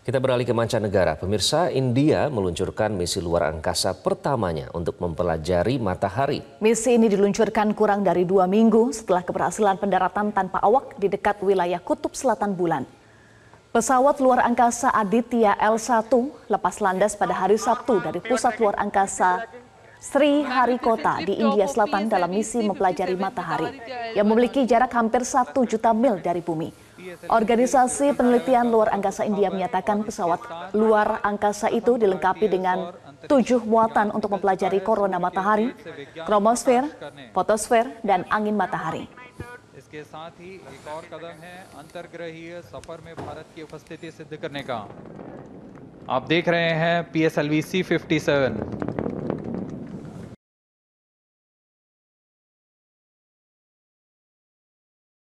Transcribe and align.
Kita 0.00 0.16
beralih 0.16 0.48
ke 0.48 0.56
mancanegara. 0.56 1.12
Pemirsa, 1.20 1.68
India 1.68 2.32
meluncurkan 2.32 2.88
misi 2.96 3.20
luar 3.20 3.52
angkasa 3.52 3.92
pertamanya 3.92 4.72
untuk 4.72 4.96
mempelajari 4.96 5.76
matahari. 5.76 6.40
Misi 6.64 6.96
ini 6.96 7.04
diluncurkan 7.12 7.76
kurang 7.76 8.00
dari 8.00 8.24
dua 8.24 8.48
minggu 8.48 8.96
setelah 8.96 9.20
keberhasilan 9.20 9.76
pendaratan 9.76 10.32
tanpa 10.32 10.56
awak 10.64 10.96
di 10.96 11.12
dekat 11.12 11.44
wilayah 11.44 11.76
kutub 11.84 12.16
selatan 12.16 12.56
bulan. 12.56 12.88
Pesawat 13.76 14.24
luar 14.24 14.40
angkasa 14.48 14.88
Aditya 14.88 15.60
L-1 15.60 16.08
lepas 16.48 16.80
landas 16.80 17.12
pada 17.12 17.36
hari 17.36 17.60
Sabtu 17.60 18.00
dari 18.00 18.24
pusat 18.24 18.56
luar 18.56 18.80
angkasa 18.80 19.52
Sri 20.00 20.40
Harikota 20.40 21.20
di 21.20 21.36
India 21.36 21.68
Selatan 21.68 22.08
dalam 22.08 22.32
misi 22.32 22.64
mempelajari 22.64 23.20
matahari 23.20 23.76
yang 24.16 24.24
memiliki 24.24 24.64
jarak 24.64 24.96
hampir 24.96 25.28
satu 25.28 25.68
juta 25.68 25.92
mil 25.92 26.16
dari 26.24 26.40
bumi. 26.40 26.89
Organisasi 27.27 28.15
Penelitian 28.15 28.71
Luar 28.71 28.87
Angkasa 28.95 29.27
India 29.27 29.51
menyatakan 29.51 30.01
pesawat 30.07 30.39
luar 30.71 31.19
angkasa 31.21 31.67
itu 31.67 31.99
dilengkapi 31.99 32.47
dengan 32.47 32.95
tujuh 33.27 33.67
muatan 33.67 34.15
untuk 34.15 34.31
mempelajari 34.31 34.79
korona 34.79 35.19
matahari, 35.19 35.75
kromosfer, 36.23 36.87
fotosfer, 37.35 37.99
dan 37.99 38.23
angin 38.31 38.55
matahari. 38.55 39.11
इसके 39.75 40.03
साथ 40.03 40.39
ही 40.39 40.51
एक 40.55 40.87
और 40.87 41.03
कदम 41.11 41.35
है 41.43 41.57
अंतर्ग्रहीय 41.77 42.61
सफर 42.71 43.01
में 43.05 43.13
भारत 43.15 43.45
की 43.55 43.61
उपस्थिति 43.61 44.11
सिद्ध 44.11 44.35
करने 44.35 44.61
का 44.63 44.77
आप 46.09 46.27
देख 46.27 46.47
रहे 46.49 46.71
हैं 46.81 46.97
P 47.11 47.23
S 47.23 47.37
L 47.37 47.49
V 47.49 47.61
C 47.61 47.81
fifty 47.83 48.19
seven 48.19 48.53